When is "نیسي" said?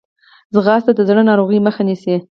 1.87-2.15